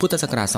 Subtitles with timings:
[0.00, 0.56] พุทธศักราช 2565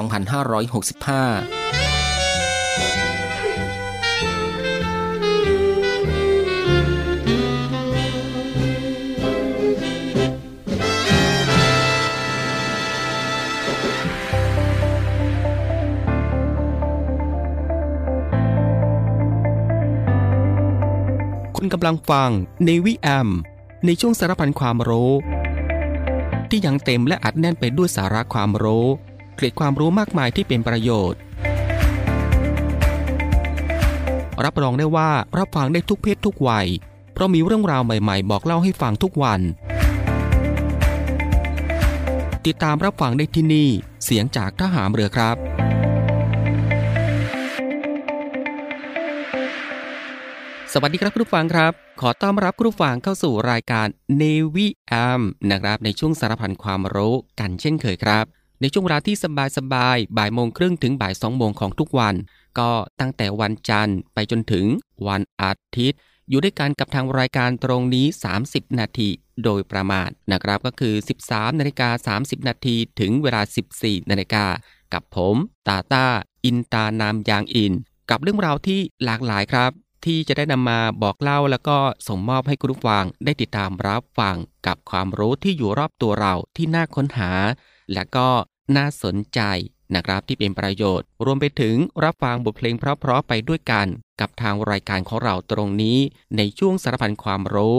[21.56, 22.30] คุณกำลังฟัง
[22.64, 23.28] ในวิแอม
[23.86, 25.10] ในช่วงสารพันความรู้
[26.50, 28.86] ที่ยังเต็มและอัดแน่นไปด้วยสาระความรู้
[29.36, 31.20] เกร็ดความรู้มากมายที่เป็นประโยชน์
[34.44, 36.66] รับรองได้ว่ารับฟังได้ทุกเพศทุกวัย
[37.12, 39.40] เพราะมีเรื่องราวใหม่ๆ บอกเล่าให้ฟังทุกวัน
[42.46, 43.68] ติดตามรับฟังได้ที่นี่
[44.04, 45.36] เสียงจากทหามเรือครับ
[50.72, 53.86] สวัสดีครับคุณผู้ฟังครับ ขอต้อนรับคุณผู้ฟังเข้าสู่รายการ
[54.20, 62.14] Navy AM นะครับในช่วงสารพันความรู้กันเช่นเคยครับ ในช่วงเวลาที่สบายสบายบ่ายโมงครึ่งถึงบ่ายสองโมงของทุกวัน
[62.58, 64.66] ก็ตั้งแต่วันจันทร์ไปจนถึง
[65.06, 68.06] วันอาทิตย์ อยู่ด้วยกันกับทางรายการตรงนี้
[68.42, 69.08] 30 นาที
[69.44, 70.94] โดยประมาณนะครับก็คือ
[71.26, 73.42] 13นาฬิกา30 นาทีถึงเวลา
[73.76, 74.44] 14นาฬิกา
[74.92, 75.36] กับผม
[75.68, 76.06] ตาตา
[76.44, 77.72] อินตานามยางอิน
[78.10, 79.70] กับเรื่องราวที่หลากหลายครับ
[80.04, 81.76] ที่จะได้นำมาบอกเล่าแล้วก็
[82.08, 84.36] ส่งมอบให้คุณผู้ฟังได้ติดตามรับฟัง
[84.66, 87.30] กับความรู้ที่อยู่รอบตัวเราที่น่าค้นหา
[87.92, 88.28] และก็
[88.76, 89.40] น่าสนใจ
[89.94, 93.86] นะครับที่เป็นประโยชน์ รวมไปถึงรับฟังบทเพลงเพราะๆไปด้วยกัน
[94.20, 95.98] กับทางรายการของเราตรงนี้
[96.36, 97.78] ในช่วงสารพันความรู้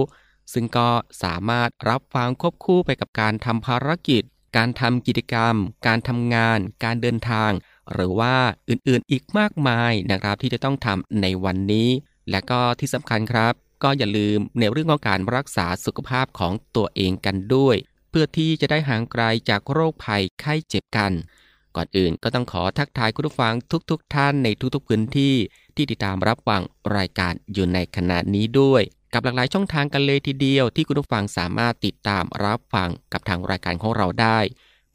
[0.53, 0.89] ซึ่งก็
[1.23, 4.23] สามารถรับฟังควบคู่ไปกับการทำภารกิจ
[4.57, 5.55] การทำกิจกรรม
[5.87, 7.51] การทำงาน การเดินทาง
[7.93, 8.35] หรือว่า
[8.69, 11.89] อื่นๆอีกมากมายนะครับที่จะต้องทำในวันนี้
[12.31, 17.75] และก็ที่สำคัญครับ ก็อย่าลืมในเรื่องของการรักษาสุขภาพของตัวเองกันด้วย
[18.13, 21.12] เพื่อที่จะได้ห่างไกลจากโรคภัยไข้เจ็บกัน
[21.75, 23.53] ก่อนอื่นก็ต้องขอทักทายคุณผู้ฟัง
[23.90, 25.35] ทุกๆทท่านในทุกๆพื้นที่
[25.75, 26.62] ที่ติดตามรับฟัง
[26.97, 28.81] รายการอยู่ในขณะนี้ด้วย
[29.13, 34.40] กับหลากหลายช่องทางกันเลยทีเดียวที่คุณผู้ฟังสามารถติดตามรับฟังกับทางรายการของเราได้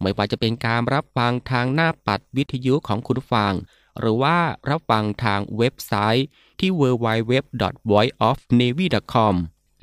[0.00, 3.52] ไม่ว่าจะเป็นการรับฟังทางหน้าปัดวิทยุของคุณผู้ฟัง
[3.98, 4.38] หรือว่า
[4.70, 6.26] รับฟังทางเว็บไซต์
[6.60, 9.34] ที่ www.voiceofnavy.com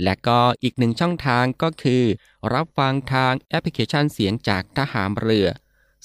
[0.04, 2.04] และก็อีกหนึ่งช่องทางก็คือ
[2.54, 5.48] รับฟังทางแอปพลิเคชันเสียงจากทหารเรือ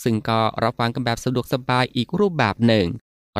[0.02, 2.86] ซึ่งก็รับฟังกันแบบสะดวกสบายอีกรูปแบบหนึ่ง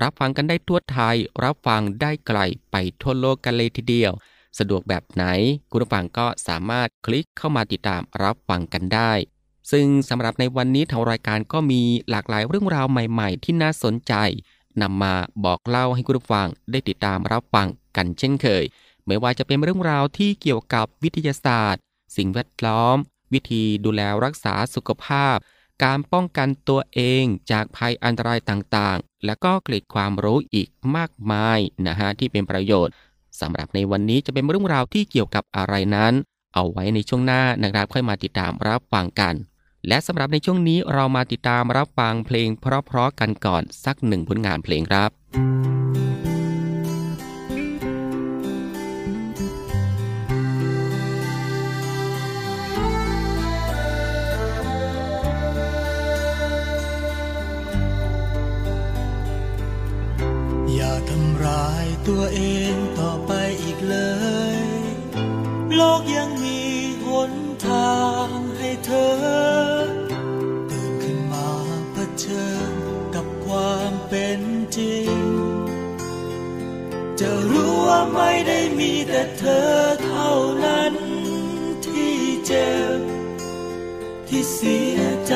[0.03, 2.39] รับฟังกันได้ทั่วไทย รับฟังได้ไกล
[2.71, 4.13] ไปทั่วโลกกันเลยทีเดียว
[4.59, 5.25] สะดวกแบบไหน
[5.71, 9.13] คุณผู้ฟังก็สามารถคลิกเข้ามาติดตามรับฟังกันได้
[9.71, 14.15] ซึ่งสำหรับในวันนี้ทางรายการก็มีหลากหลายเรื่องราวใหม่ ๆ ที่น่าสนใจ
[14.83, 18.65] นำมาบอกเล่าให้คุณผู้ฟังได้ติดตามรับฟังกันเช่นเคย
[19.11, 21.83] ไม่ว่าจะเป็นเรื่องราวที่เกี่ยวกับวิทยาศาสตร์
[22.17, 22.97] สิ่งแวดล้อม
[23.33, 25.37] วิธีดูแลรักษาสุขภาพ
[25.85, 32.95] การป้องกันตัวเองจากภัยอันตรายต่างๆ และก็เกร็ดความรู้อีกมากมายนะฮะที่เป็นประโยชน์
[33.41, 36.13] สำหรับในวันนี้จะเป็นเรื่องราวที่เกี่ยวกับอะไรนั้น
[36.55, 39.35] เอาไว้ในช่วงหน้านะครับค่อยมาติดตามรับฟังกัน
[39.89, 45.11] และสำหรับในช่วงนี้เรามาติดตามรับฟังเพลงเพราะๆกันก่อนสักหนึ่งผลงานเพลงครับ
[62.11, 62.43] ตัวเอ
[62.75, 63.97] งต่อไปอีกเล
[64.57, 64.59] ย
[65.77, 66.61] โลกยังมี
[67.05, 67.33] หน
[67.67, 68.29] ทาง
[68.59, 69.13] ให้เธอ
[70.71, 71.49] ตื่นขึ้นมา
[71.93, 72.75] เผชิญ
[73.15, 74.41] กับความเป็น
[74.77, 75.21] จริง
[77.21, 79.71] จะรู้ว่าไม่ได้มีแต่เธอ
[80.05, 80.33] เท่า
[80.65, 80.95] นั้น
[81.87, 82.17] ที่
[82.47, 83.01] เจ็บ
[84.29, 85.35] ที่เสียใจ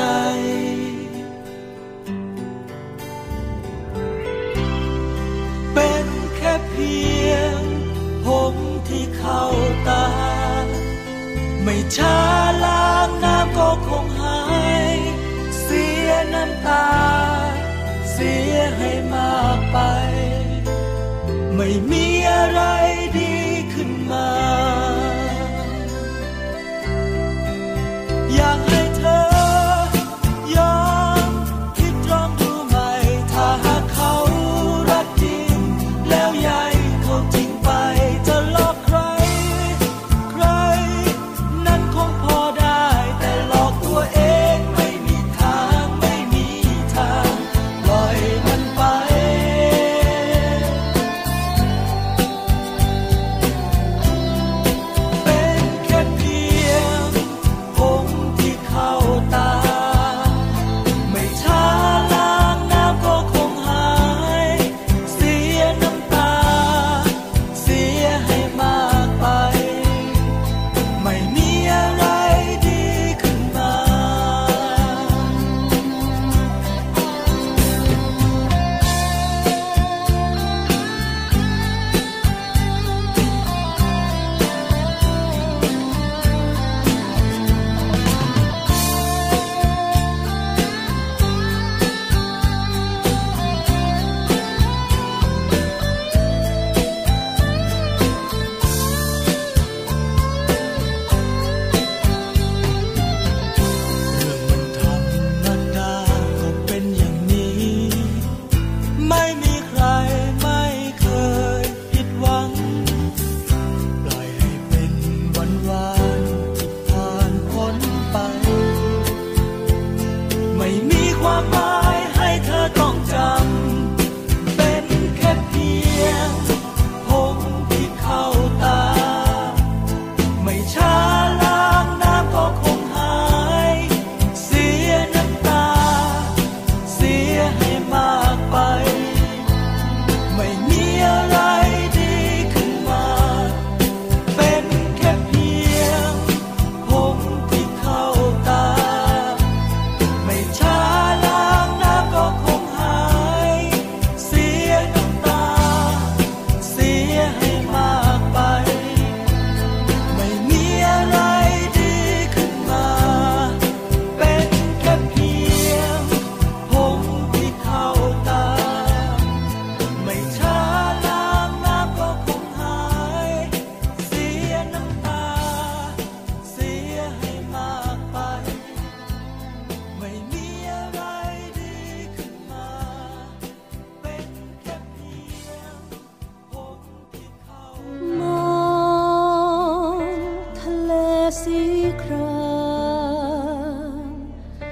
[18.11, 19.77] เสียให้มากไป
[21.55, 22.61] ไม่มีอะไร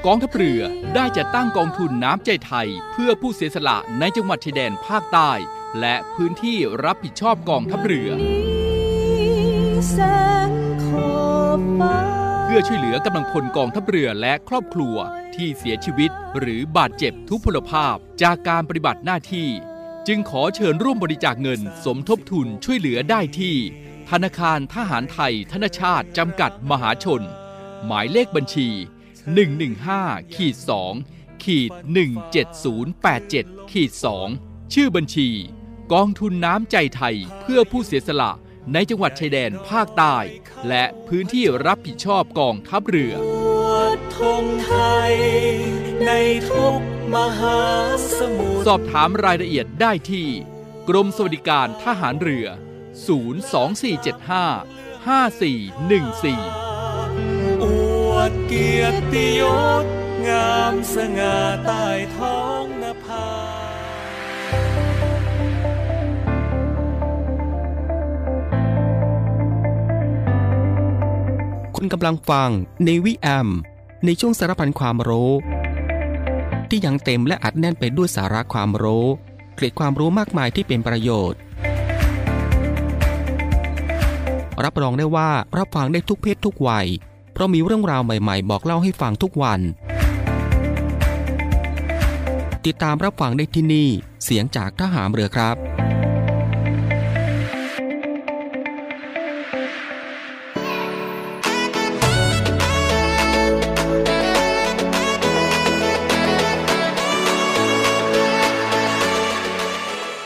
[0.07, 0.61] กองทัพเรือ
[0.95, 5.31] ได้จัดตั้งกองทุนน้ำใจไทย เพื่อผู้เสียสละในจังหวัดชายแดนภาคใต้
[5.79, 8.09] และพื้นที่รับผิดชอบกองทัพเรือ
[12.43, 14.95] เพื่อช่วยเหลือกำลังพลกองทัพเรือและครอบครัว
[15.35, 19.49] ที่เสียชีวิต หรือบาดเจ็บทุพพลภาพจากการปฏิบัติหน้าที่
[20.07, 23.55] จึงขอเชิญร่วมบริจาคเงินสมทบทุนช่วยเหลือได้ที่
[24.09, 27.21] ธนาคารทหารไทย ธนชาติจำกัดมหาชน
[27.85, 28.69] หมายเลขบัญชี
[29.23, 30.55] 115ขีด
[31.01, 31.71] 2ขีด
[32.91, 33.91] 17087ขีด
[34.31, 35.29] 2ชื่อบัญชี
[35.93, 38.31] กองทุนน้ำใจไทยเพื่อผู้เสียสละ
[38.73, 40.17] ในจังหวัดชายแดนภาคใต้
[40.67, 43.13] และพื้นที่รับผิดชอบกองทัพเรือ
[44.15, 44.73] ธงไท
[45.09, 45.13] ย
[46.05, 46.11] ใน
[46.49, 46.79] ทุก
[47.15, 47.59] มหา
[48.17, 50.27] สมุทรสอบถามรายละเอียดได้ที่
[50.89, 52.49] กรมสวัสดิการทหารเรือ 02475
[55.07, 56.62] 5414
[58.29, 59.41] ดเกียรติย
[59.83, 59.85] ศ
[60.27, 61.85] งามสง่าใต้
[62.17, 63.27] ท้องนภา
[71.75, 72.49] คุณกำลังฟัง
[72.85, 73.49] ในวิแอม
[74.05, 75.31] ในช่วงสารพันความรู้
[76.69, 79.07] ที่ยังเต็มและอัดแน่นไปด้วยสาระความรู้
[79.55, 81.39] เกร็ดความรู้มากมายที่เป็นประโยชน์
[84.63, 86.87] รับรองได้ว่ารับฟังได้ทุกเพศทุกวัย
[87.33, 89.61] เพราะมีเรื่องราวใหม่ๆ บอกเล่าให้ฟังทุกวัน
[92.65, 93.87] ติดตามรับฟังได้ที่นี่
[94.23, 95.57] เสียงจากทหามเรือครับ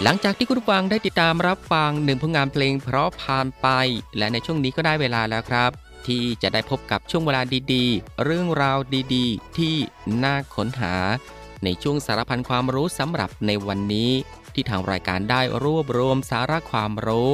[0.04, 3.68] หลังจากที่คุณฟังได้ติดตามรับฟังหนึ่งผลงานเพลงเพราะผ่านไป
[4.18, 5.72] และในช่วงนี้ก็ได้เวลาแล้วครับ
[6.08, 7.42] ที่จะได้พบกับช่วงเวลา
[7.74, 8.78] ดีๆ เรื่องราว
[9.16, 9.76] ดีๆ ที่
[10.24, 10.96] น่าค้นหา
[11.64, 14.12] ในช่วงสารพันความรู้สำหรับในวันนี้
[14.54, 17.30] ที่ทางรายการได้รวบรวมสาระความรู้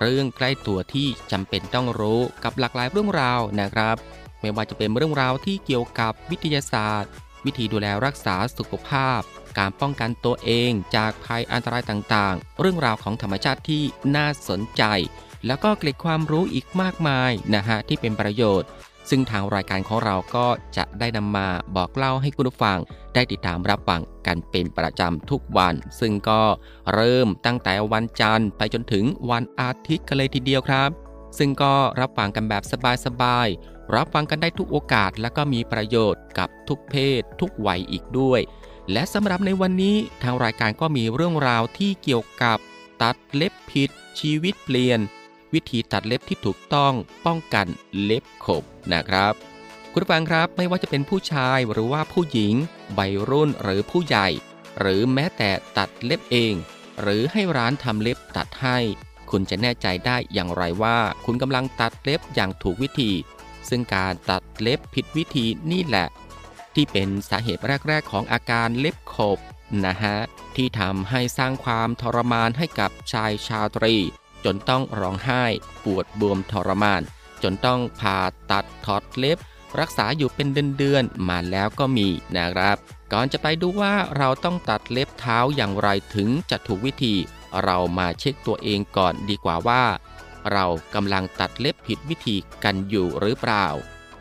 [0.00, 3.96] เรื่องใกล้ตัวที่จำเป็นต้องรู้กับหลากหลายเรื่องราวนะครับ
[4.40, 7.10] ไม่ว่าจะเป็นเรื่องราวที่เกี่ยวกับวิทยาศาสตร์
[7.44, 9.20] วิธีดูแลรักษาสุขภาพ
[9.58, 13.82] การป้องกันตัวเองจากภัยอันตรายต่างๆ เรื่องราวของธรรมชาติที่
[14.16, 14.82] น่าสนใจ
[15.46, 18.68] แล้วก็เกล็ดความรู้อีกมากมายนะฮะที่เป็นประโยชน์
[19.10, 22.78] ซึ่งทางรายการของเราก็จะได้นำมาบอกเล่าให้คุณผู้ฟัง
[23.14, 26.42] ได้ติดตามรับฟังกันเป็นประจำทุกวัน ซึ่งก็
[26.94, 30.90] เริ่มตั้งแต่วันจันทร์ไปจนถึงวันอาทิตย์กันเลยทีเดียวครับ
[31.38, 32.62] ซึ่งก็รับฟังกันแบบ
[33.06, 38.40] สบายๆรับฟังกันได้ทุกโอกาส และก็มีประโยชน์กับทุกเพศ ทุกวัยอีกด้วย
[38.92, 42.58] และสำหรับในวันนี้ทางรายการก็มีเรื่องราวที่เกี่ยวกับ
[43.02, 43.90] ตัดเล็บผิด
[44.20, 45.00] ชีวิตเปลี่ยน
[45.54, 46.92] วิธีตัดเล็บที่ถูกต้อง
[47.26, 47.66] ป้องกัน
[48.02, 49.32] เล็บขบนะครับ
[49.92, 52.54] คุณฟังครับไม่ว่าจะเป็นผู้ชายหรือว่าผู้หญิง
[52.98, 54.28] วัยรุ่นหรือผู้ใหญ่
[54.80, 56.54] หรือแม้แต่ตัดเล็บเอง
[57.02, 58.78] หรือให้ร้านทำเล็บตัดให้
[59.30, 63.12] คุณจะแน่ใจได้อย่างไรว่า คุณกำลังตัดเล็บอย่างถูกวิธี
[63.68, 66.08] ซึ่งการตัดเล็บผิดวิธีนี่แหละ
[66.74, 69.38] ที่เป็นสาเหตุแรก ๆ ของอาการเล็บขบ
[69.86, 70.16] นะฮะ
[70.56, 73.96] ที่ทำให้สร้างความทรมานให้กับชายชาตรี
[74.44, 75.44] จนต้องร้องไห้
[75.84, 77.02] ปวดบวมทรมาน
[77.42, 78.18] จนต้องผ่า
[78.50, 79.38] ตัดถอดเล็บ
[79.80, 82.76] รักษาอยู่เป็นเดือนๆมาแล้วก็มีนะครับ
[83.12, 87.14] ก่อนจะไปดูว่าเราต้องตัดเล็บเท้าอย่างไรถึงจะถูกวิธี
[87.64, 89.84] เรามาเช็คตัวเองก่อนดีกว่าว่า
[90.52, 90.64] เรา
[90.94, 93.66] กำลังตัดเล็บผิดวิธีกันอยู่หรือเปล่า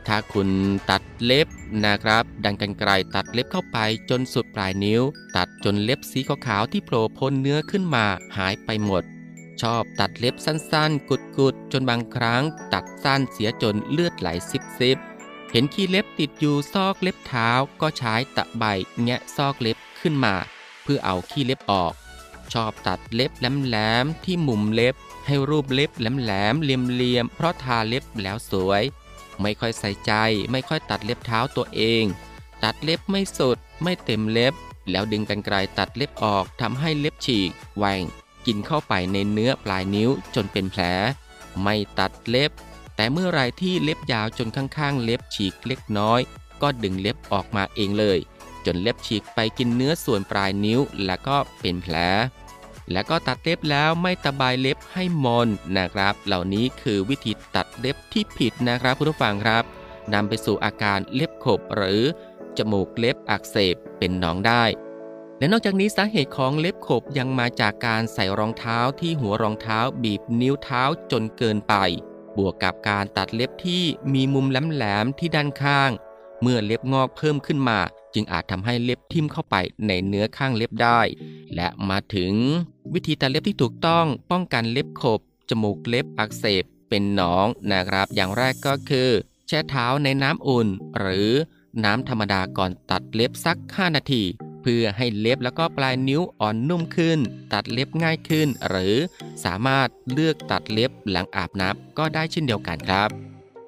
[0.08, 0.50] ถ้าคุณ
[0.90, 1.48] ตัดเล็บ
[1.86, 3.78] นะครับ ดันกันไกลตัดเล็บเข้าไป
[4.10, 5.02] จนสุดปลายนิ้ว
[5.36, 8.06] ตัดจนเล็บสีขาวๆที่โผล่พ้นเนื้อขึ้นมา
[8.38, 9.04] หายไปหมด
[9.62, 14.28] ชอบตัดเล็บสั้นๆ กุดๆ จนบางครั้งตัดสั้นเสียจนเลือดไหล
[14.80, 17.50] ซิบๆ เห็นขี้เล็บติดอยู่ซอกเล็บเท้า
[17.82, 18.64] ก็ใช้ตะไบ
[19.04, 20.36] แงะซอกเล็บขึ้นมา
[20.84, 21.94] เพื่อเอาขี้เล็บออก
[22.54, 24.96] ชอบตัดเล็บแหลมๆที่มุมเล็บ
[25.26, 28.84] ให้รูปเล็บแหลมๆเลียมๆเพราะทาเล็บแล้วสวย
[29.42, 30.14] ไม่ค่อยใส่ใจ
[30.52, 32.04] ไม่ค่อยตัดเล็บเท้าตัวเอง
[32.64, 34.54] ตัดเล็บไม่สุดไม่เต็มเล็บ
[34.92, 38.02] แล้วดึงกันไกลตัดเล็บออกทำให้เล็บฉีกแหว่ง
[38.48, 40.84] กินเข้าไปในเนื้อปลายนิ้วจนเป็นแผล
[41.64, 42.52] ไม่ตัดเล็บ
[42.96, 46.22] แต่เมื่อไรที่เล็บยาวจนข้างๆ เล็บฉีกเล็กน้อย
[46.62, 48.20] ก็ดึงเล็บออกมาเองเลย
[48.66, 51.96] จนเล็บฉีกไปกินเนื้อส่วนปลายนิ้วแล้วก็เป็นแผล
[52.92, 59.64] แล้วก็ตัดเล็บแล้วไม่ตะบายเล็บให้มนนะครับ เหล่านี้คือวิธีตัดเล็บที่ผิดนะครับคุณผู้ฟังครับ
[60.14, 62.04] นำไปสู่อาการเล็บขบหรือ
[62.58, 64.64] จมูกเล็บอักเสบเป็นหนองได้
[65.40, 71.76] และนอกจากนี้สาเหตุของเล็บขบยังมาจากการใส่รองเท้าที่หัวรองเท้าบีบนิ้วเท้าจนเกินไป
[72.38, 75.92] บวกกับการตัดเล็บที่มีมุมแหลมๆที่ด้านข้าง
[76.42, 77.80] เมื่อเล็บงอกเพิ่มขึ้นมา
[78.14, 79.56] จึงอาจทำให้เล็บทิ่มเข้าไป
[79.88, 81.00] ในเนื้อข้างเล็บได้
[81.56, 82.34] และมาถึง
[82.94, 89.10] วิธีตัดเล็บที่ถูกต้องป้องกันเล็บขบ จมูกเล็บอักเสบเป็นหนองนะครับ อย่างแรกก็คือ
[89.48, 90.68] แช่เท้าในน้ำอุ่น
[91.00, 91.30] หรือ
[91.84, 94.24] น้ำธรรมดาก่อนตัดเล็บสัก 5 นาที
[94.72, 97.20] พื่อให้เล็บแล้วก็ปลายนิ้วอ่อนนุ่มขึ้น
[97.54, 98.96] ตัดเล็บง่ายขึ้น หรือ
[99.46, 103.10] สามารถเลือกตัดเล็บหลังอาบน้ำก็ได้เช่นเดียวกันครับ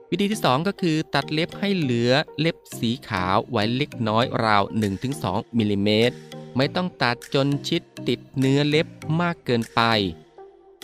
[0.10, 4.63] วิธีที่ 2 ก็คือตัดเล็บให้เหลือเล็บสีขาวไว้เล็กน้อยราว
[5.12, 6.15] 1-2มิลลิเมตร
[6.58, 8.88] ไม่ต้องตัดจนชิดติดเนื้อเล็บ
[9.22, 9.82] มากเกินไป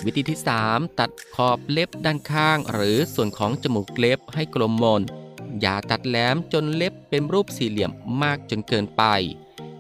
[0.06, 5.02] วิธีที่ 3 ตัดขอบเล็บด้านข้าง หรือส่วนของจมูกเล็บให้กลมมน
[5.62, 7.92] อย่าตัดแหลมจนเล็บเป็นรูปสี่เหลี่ยม
[8.22, 9.04] มากจนเกินไป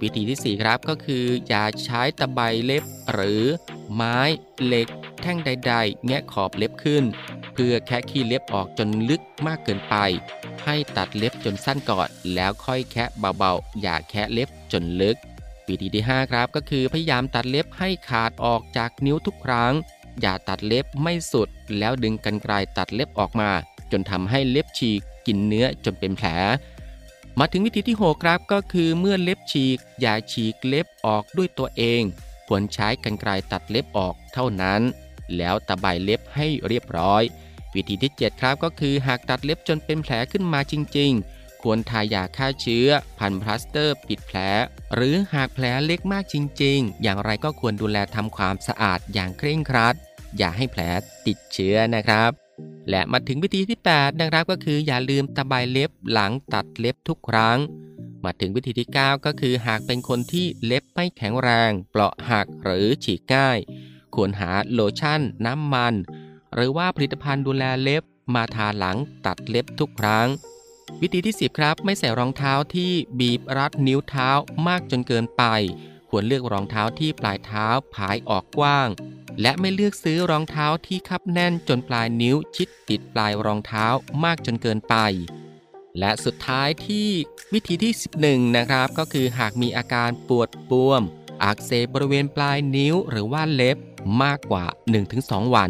[0.01, 2.83] วิธีที่ 4 ครับก็คือ อย่าใช้ตะไบเล็บ
[3.13, 3.43] หรือ
[3.93, 4.19] ไม้
[4.65, 4.87] เหล็ก
[5.21, 7.03] แท่งใด ๆ แงะขอบเล็บขึ้น
[7.53, 9.95] เพื่อแคะขี้เล็บออกจนลึกมากเกินไป
[10.65, 15.17] ให้ตัดเล็บจนสั้นก่อนแล้วค่อยแคะเบาๆ อย่าแคะเล็บจนลึก
[15.67, 19.73] วิธีที่ 5 ครับก็คือพยายามตัดเล็บให้ขาดออกจากนิ้วทุกครั้ง
[20.21, 23.49] อย่าตัดเล็บไม่สุด แล้วดึงกรรไกรตัดเล็บออกมา
[23.91, 26.27] จนทำให้เล็บฉีกกินเนื้อจนเป็นแผล
[27.39, 32.01] มาถึงวิธีที่ 6 ครับก็คือเมื่อเล็บฉีก อย่าฉีกเล็บออกด้วยตัวเอง
[32.47, 34.81] ควรใช้กรรไกรตัดเล็บออกเท่านั้น
[35.37, 37.23] แล้วตะไบเล็บให้เรียบร้อย
[37.73, 42.87] วิธีที่ 7 ครับก็คือหากตัดเล็บจนเป็นแผลขึ้นมาจริง ๆ ควรทายาฆ่าเชื้อ
[43.19, 44.37] พันพลาสเตอร์ปิดแผล
[44.95, 49.95] หรือหากแผลเล็กมากจริง ๆ อย่างไรก็ควรดูแลทำความสะอาดอย่างเคร่งครัด
[50.37, 50.81] อย่าให้แผล
[51.27, 52.44] ติดเชื้อนะครับ
[52.89, 57.57] และมาถึงวิธีที่ 8 นะครับก็คืออย่าลืมตะไบเล็บหลังตัดเล็บทุกครั้ง
[58.23, 63.59] มาถึงวิธีที่ 9 ก็คือหากเป็นคนที่เล็บไม่แข็งแรง เปราะหักหรือฉีกง่าย
[64.15, 65.93] ควรหาโลชั่น น้ำมัน
[66.53, 68.03] หรือว่าผลิตภัณฑ์ดูแลเล็บ
[68.35, 70.27] มาทาหลังตัดเล็บทุกครั้ง
[71.01, 74.29] วิธีที่ 10 ครับไม่ใส่รองเท้าที่บีบรัดนิ้วเท้า
[74.67, 75.43] มากจนเกินไป
[76.09, 78.87] ควรเลือกรองเท้าที่ปลายเท้าผายออกกว้าง
[79.41, 83.85] และไม่เลือกซื้อรองเท้าที่คับแน่นจนปลายนิ้วชิดติดปลายรองเท้า
[84.23, 84.95] มากจนเกินไป
[85.99, 87.09] และสุดท้ายที่
[87.53, 91.03] วิธีที่ 11 นะครับ ก็คือหากมีอาการปวดบวม
[91.43, 93.77] อักเสบบริเวณปลายนิ้วหรือว่าเล็บ
[94.23, 94.65] มากกว่า
[95.09, 95.69] 1-2 วัน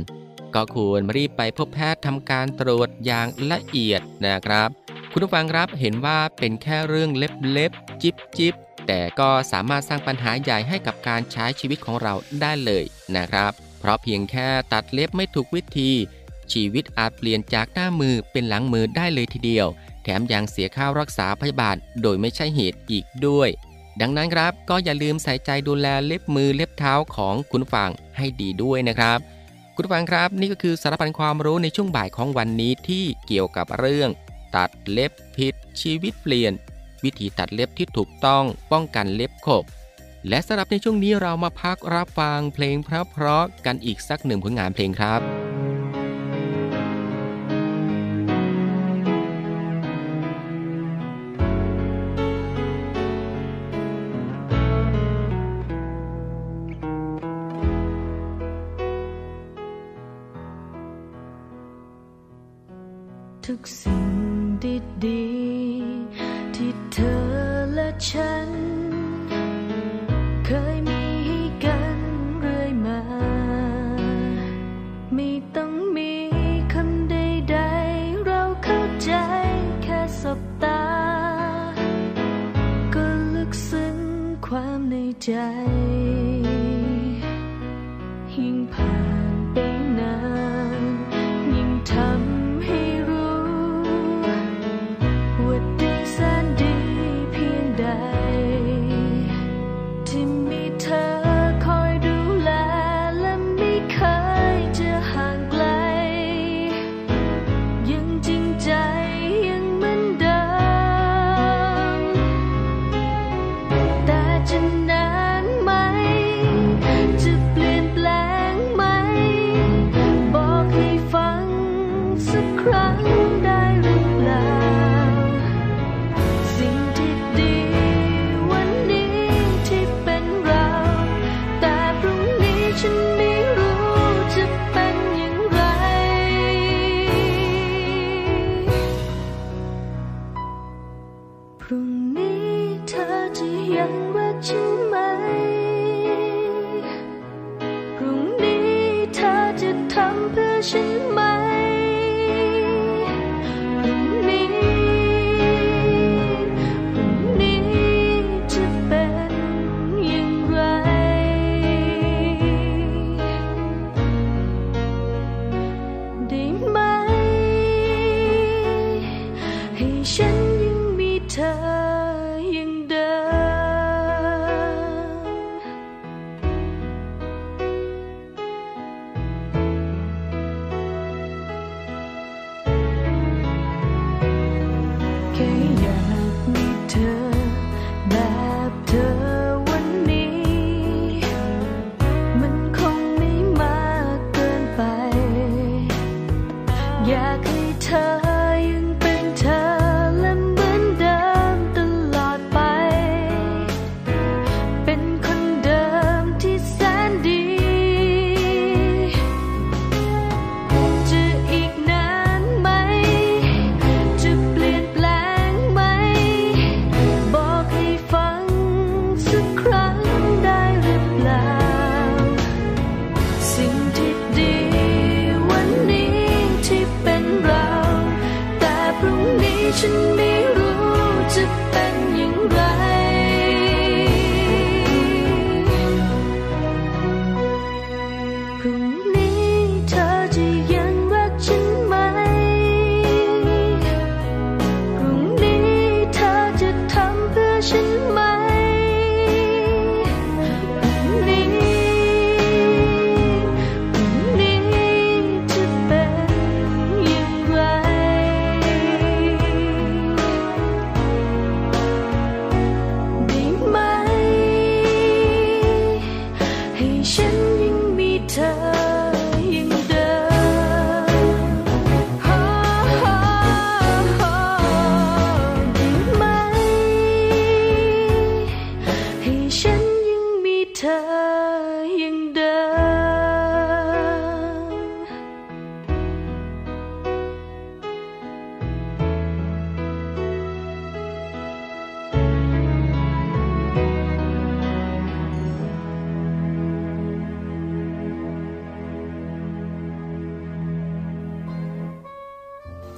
[0.55, 4.69] ก็ควรรีบไปพบแพทย์ทำการตรวจอย่างละเอียดนะครับ
[5.12, 8.55] คุณผู้ฟังครับเห็นว่าเป็นแค่เรื่องเล็บๆจิบจิบ
[8.88, 12.84] แต่ก็สามารถสร้างปัญหาใหญ่ให้กับการใช้ชีวิตของเราได้เลย
[13.15, 15.92] นะครับ เพราะเพียงแค่ตัดเล็บไม่ถูกวิธี
[16.54, 19.68] ชีวิตอาจเปลี่ยนจากหน้ามือเป็นหลังมือได้เลยทีเดียว
[20.04, 23.50] แถมยังเสียค่ารักษาพยาบาลโดยไม่ใช่เหตุอีกด้วย
[24.01, 29.20] ดังนั้นครับก็อย่าลืมใส่ใจดูแลเล็บมือเล็บเท้าของคุณฟังให้ดีด้วยนะครับ
[29.75, 34.10] คุณฟังครับนี่ก็คือสารพันความรู้ในช่วงบ่ายของวันนี้ที่เกี่ยวกับเรื่อง
[34.56, 36.54] ตัดเล็บผิดชีวิตเปลี่ยน
[37.05, 39.65] วิธีตัดเล็บที่ถูกต้องป้องกันเล็บขบ
[40.29, 45.21] และสำหรับในช่วงนี้เรามาพักรับฟังเพลงเพราะๆกันอีกสักหนึ่งผลงานเพลงครับ
[63.45, 63.94] ทุกสิ่ง
[68.07, 68.51] ฉัน
[70.45, 71.99] เคยมีให้กัน
[72.39, 73.01] เรื่อยมา
[75.13, 76.13] ไม่ต้องมี
[76.73, 79.12] คำใดๆ เราเข้าใจ
[79.84, 80.84] แค่สบตา
[82.95, 83.97] ก็ลึกซึ้ง
[84.45, 85.32] ความในใจ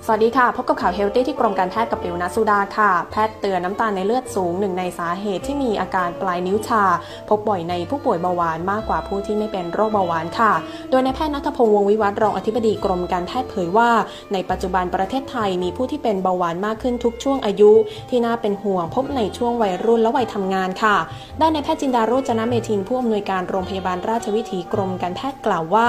[0.10, 6.84] สวัสดีค่ะ พบกับข่าว healthy ที่กรมการแพทย์กับปิวนัสุดาค่ะ แพทย์เตือนน้ำตาลในเลือดสูงหนึ่งในสาเหตุที่มีอาการปลายนิ้วชา
[7.30, 10.54] พบบ่อยในผู้ป่วยเบาหวานมากกว่าผู้ที่ไม่เป็นโรคเบาหวานค่ะ
[10.90, 13.90] โดยนายแพทย์นัทพงษ์วงวิวัฒรองอธิบดีกรมการแพทย์เผยว่า
[14.34, 17.72] ในปัจจุบันประเทศไทยมีผู้ที่เป็นเบาหวานมากขึ้นทุกช่วงอายุ
[18.10, 20.96] ที่น่าเป็นห่วงพบในช่วงวัยรุ่นและวัยทำงานค่ะ
[21.42, 25.88] ด้านนายแพทย์จินดาโรจนเมธินผู้อำนวยการโรงพยาบาลราชวิถีกรมการแพทย์กล่าวว่า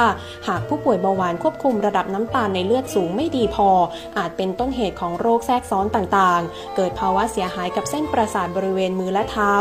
[0.48, 3.68] หากผู้ป่วยเบาหวานควบคุมระดับน้ำตาลในเลือดสูงไม่ดีพอ
[4.16, 9.52] อาจเป็นต้นเหตุของโรคแทรกซ้อนต่างๆ เกิดภาวะเสียหายกับเส้นประสาทบริเวณมือและเท้า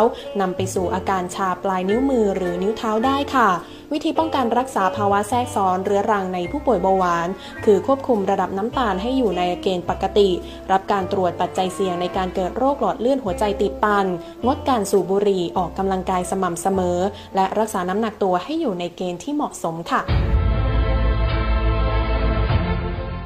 [0.41, 3.49] นำไปสู่อาการชาปลายนิ้วมือหรือนิ้วเท้าได้ค่ะ
[3.93, 7.27] วิธีป้องกันรักษาภาวะแทรกซ้อนเรื้อรังในผู้ป่วยเบาหวาน
[7.65, 10.29] คือควบคุมระดับน้ำตาลให้อยู่ในเกณฑ์ปกติ
[10.71, 14.05] รับการตรวจปัจจัยเสี่ยงในการเกิดโรคหลอดเลือดหัวใจตีบตัน
[14.45, 16.99] งดการสูบบุหรี่ออกกำลังกายสม่ำเสมอ
[17.35, 20.36] และรักษาน้ำหนักตัวให้อยู่ในเกณฑ์ที่เหมาะสมค่ะ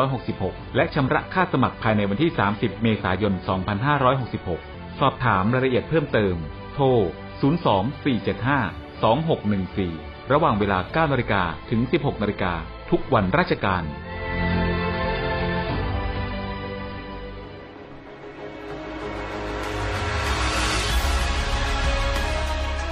[0.00, 3.32] 2566 และชำระค่าสมัครภายในวันที่ 30 เมษายน
[4.16, 6.34] 2566 สอบถามรายละเอียดเพิ่มเติม
[6.74, 6.86] โทร
[7.76, 12.52] 024752614 ระหว่างเวลา 9 นาฬิกาถึง 16 นาฬิกา
[12.90, 13.82] ทุกวันราชการ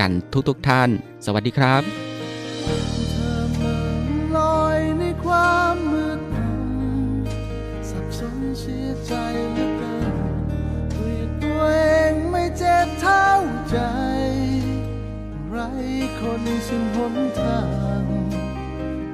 [0.00, 0.10] กัน
[0.48, 0.90] ทุกๆทท่าน
[1.26, 1.82] สวัสดีครับ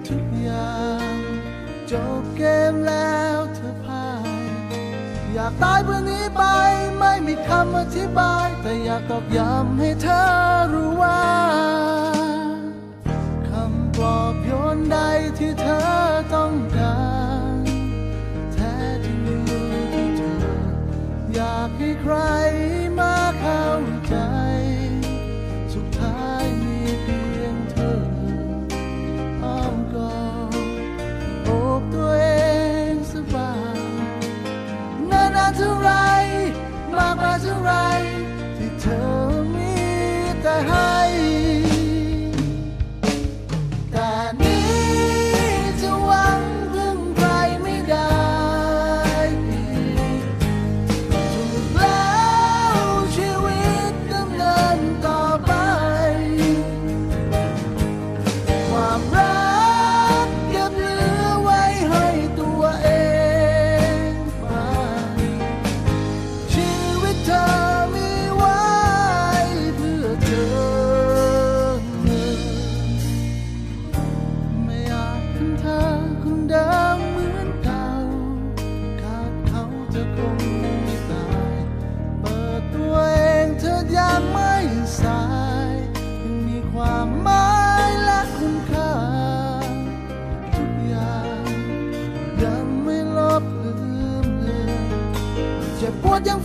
[0.06, 0.82] ทุกอย่า
[1.14, 1.16] ง
[1.90, 3.38] จบเกมแล้ว
[5.40, 6.42] อพ่ายากตายเพื่อนี้ไป
[6.98, 10.22] ไม่มีคำอธิบาย แต่อยากตอกย้ำให้เธอ
[10.72, 11.20] รู้ว่า
[13.48, 14.96] คำปลอบโยนใด
[15.38, 16.09] ที่เธอ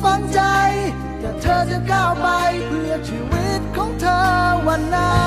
[0.05, 0.41] ฝังใจ
[1.19, 2.27] แต่เธอจะก้าวไป
[2.67, 4.21] เพื่อชีวิตของเธอ
[4.67, 5.24] วันหน้า